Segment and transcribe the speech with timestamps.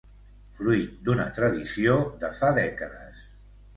[0.59, 3.23] fruit d'una tradició de fa dècades